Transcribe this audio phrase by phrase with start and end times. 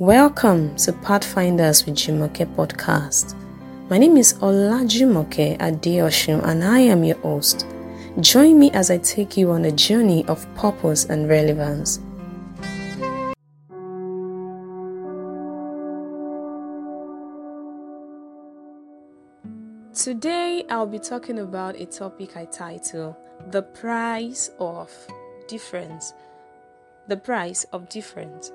[0.00, 3.34] Welcome to Pathfinders with Jumoke podcast.
[3.90, 7.66] My name is Olajumoke Adeoshun and I am your host.
[8.18, 12.00] Join me as I take you on a journey of purpose and relevance.
[19.92, 23.18] Today I'll be talking about a topic I title
[23.50, 24.90] The Price of
[25.46, 26.14] Difference.
[27.06, 28.50] The Price of Difference.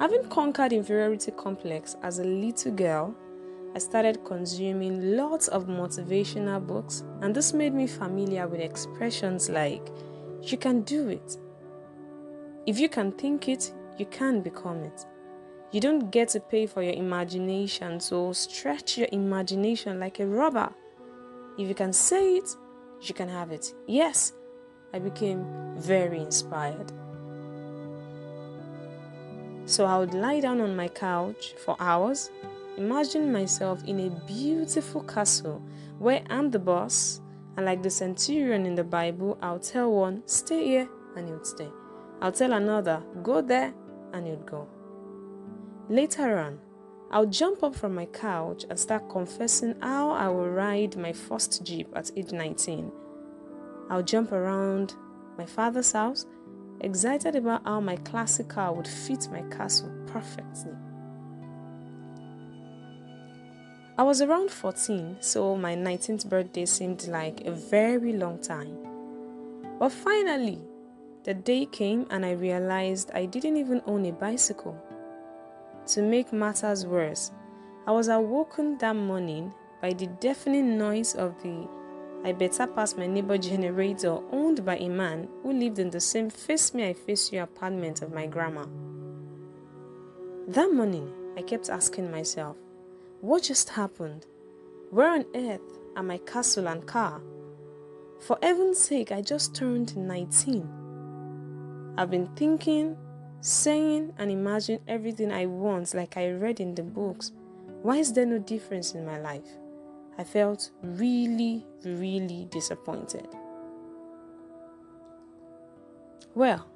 [0.00, 3.14] Having conquered inferiority complex as a little girl,
[3.74, 9.86] I started consuming lots of motivational books, and this made me familiar with expressions like,
[10.40, 11.36] You can do it.
[12.64, 15.04] If you can think it, you can become it.
[15.70, 20.72] You don't get to pay for your imagination, so stretch your imagination like a rubber.
[21.58, 22.48] If you can say it,
[23.02, 23.74] you can have it.
[23.86, 24.32] Yes,
[24.94, 25.44] I became
[25.76, 26.90] very inspired.
[29.70, 32.32] So I would lie down on my couch for hours,
[32.76, 35.62] imagine myself in a beautiful castle
[36.00, 37.20] where I'm the boss,
[37.56, 41.46] and like the centurion in the Bible, I'll tell one, stay here, and he would
[41.46, 41.68] stay.
[42.20, 43.72] I'll tell another, go there,
[44.12, 44.66] and he would go.
[45.88, 46.58] Later on,
[47.12, 51.64] I'll jump up from my couch and start confessing how I will ride my first
[51.64, 52.90] Jeep at age 19.
[53.88, 54.94] I'll jump around
[55.38, 56.26] my father's house
[56.80, 60.72] excited about how my classic car would fit my castle perfectly.
[63.98, 68.76] I was around 14, so my 19th birthday seemed like a very long time.
[69.78, 70.58] But finally,
[71.24, 74.74] the day came and I realized I didn't even own a bicycle.
[75.88, 77.30] To make matters worse,
[77.86, 81.68] I was awoken that morning by the deafening noise of the
[82.22, 86.28] I better pass my neighbor generator owned by a man who lived in the same
[86.28, 88.66] face me I face you apartment of my grandma.
[90.48, 92.56] That morning, I kept asking myself,
[93.22, 94.26] what just happened?
[94.90, 97.22] Where on earth are my castle and car?
[98.20, 101.94] For heaven's sake, I just turned 19.
[101.96, 102.98] I've been thinking,
[103.40, 107.32] saying, and imagining everything I want like I read in the books.
[107.82, 109.48] Why is there no difference in my life?
[110.20, 113.26] I felt really, really disappointed.
[116.34, 116.66] Well,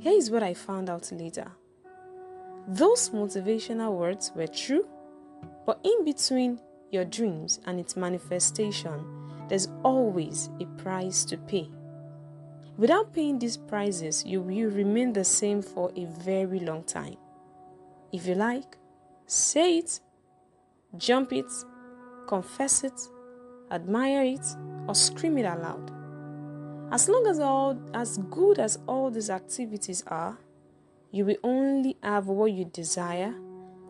[0.00, 1.52] here is what I found out later.
[2.66, 4.88] Those motivational words were true,
[5.64, 6.58] but in between
[6.90, 9.06] your dreams and its manifestation,
[9.48, 11.70] there's always a price to pay.
[12.76, 17.18] Without paying these prices, you will remain the same for a very long time.
[18.10, 18.78] If you like,
[19.26, 20.00] say it,
[20.98, 21.46] jump it,
[22.26, 23.00] confess it,
[23.70, 24.46] admire it,
[24.86, 25.90] or scream it aloud.
[26.90, 30.38] As long as all as good as all these activities are,
[31.10, 33.34] you will only have what you desire,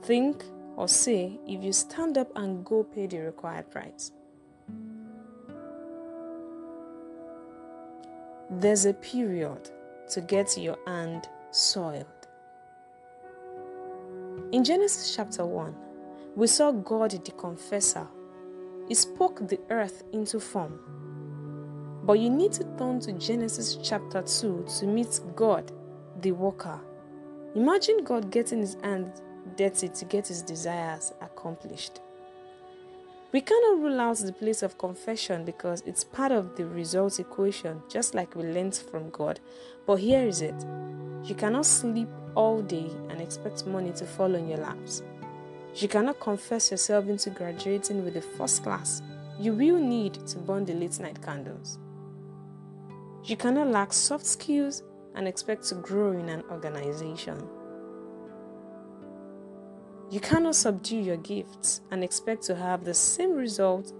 [0.02, 0.44] think,
[0.76, 4.12] or say if you stand up and go pay the required price.
[8.50, 9.70] There's a period
[10.10, 12.06] to get your hand soiled.
[14.52, 15.74] In Genesis chapter 1,
[16.36, 18.06] we saw God the confessor
[18.88, 20.78] he spoke the earth into form.
[22.04, 25.72] But you need to turn to Genesis chapter 2 to meet God,
[26.20, 26.80] the worker.
[27.54, 29.22] Imagine God getting his hands
[29.56, 32.00] dirty to get his desires accomplished.
[33.32, 37.82] We cannot rule out the place of confession because it's part of the result equation,
[37.88, 39.40] just like we learned from God.
[39.86, 40.54] But here is it
[41.24, 45.02] you cannot sleep all day and expect money to fall on your laps.
[45.76, 49.02] You cannot confess yourself into graduating with a first class.
[49.40, 51.78] You will need to burn the late night candles.
[53.24, 54.84] You cannot lack soft skills
[55.16, 57.42] and expect to grow in an organization.
[60.10, 63.92] You cannot subdue your gifts and expect to have the same result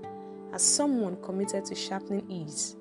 [0.53, 2.77] as someone committed to sharpening ease.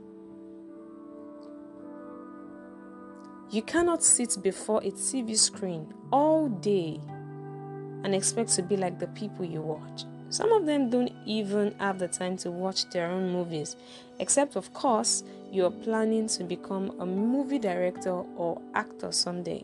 [3.50, 7.00] You cannot sit before a TV screen all day
[8.04, 10.06] and expect to be like the people you watch.
[10.30, 13.76] Some of them don't even have the time to watch their own movies,
[14.20, 19.64] except, of course, you are planning to become a movie director or actor someday.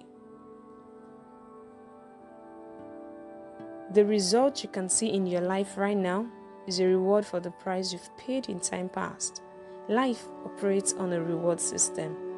[3.91, 6.27] The result you can see in your life right now
[6.68, 9.41] is a reward for the price you've paid in time past.
[9.88, 12.28] Life operates on a reward system.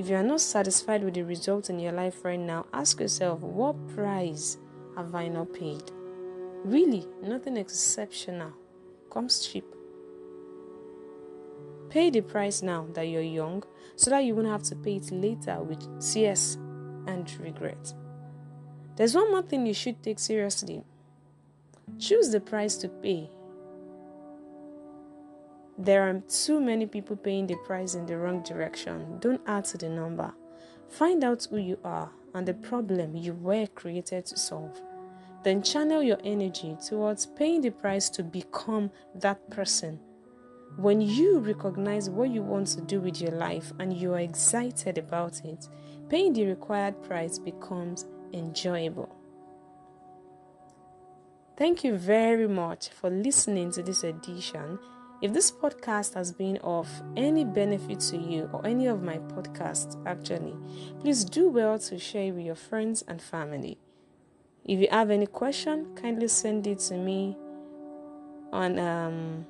[0.00, 3.42] If you are not satisfied with the results in your life right now, ask yourself
[3.42, 4.56] what price
[4.96, 5.92] have I not paid?
[6.64, 8.50] Really, nothing exceptional
[9.10, 9.66] comes cheap.
[11.90, 13.62] Pay the price now that you're young
[13.94, 16.54] so that you won't have to pay it later with tears
[17.06, 17.92] and regret.
[18.96, 20.82] There's one more thing you should take seriously
[21.98, 23.28] choose the price to pay.
[25.80, 29.16] There are too many people paying the price in the wrong direction.
[29.18, 30.30] Don't add to the number.
[30.90, 34.78] Find out who you are and the problem you were created to solve.
[35.42, 39.98] Then channel your energy towards paying the price to become that person.
[40.76, 44.98] When you recognize what you want to do with your life and you are excited
[44.98, 45.66] about it,
[46.10, 48.04] paying the required price becomes
[48.34, 49.16] enjoyable.
[51.56, 54.78] Thank you very much for listening to this edition.
[55.22, 60.00] If this podcast has been of any benefit to you or any of my podcasts,
[60.06, 60.54] actually,
[61.00, 63.76] please do well to share it with your friends and family.
[64.64, 67.36] If you have any question, kindly send it to me
[68.50, 69.46] on um,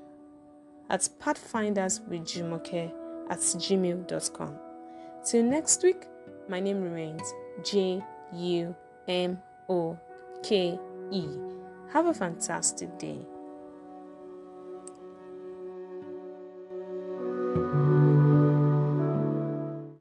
[0.88, 2.92] at pathfinderswithjumoke
[3.30, 4.58] at gmail.com.
[5.24, 6.06] Till next week,
[6.48, 7.32] my name remains
[7.62, 8.02] J
[8.32, 8.74] U
[9.06, 9.38] M
[9.68, 9.96] O
[10.42, 10.78] K
[11.12, 11.28] E.
[11.92, 13.20] Have a fantastic day.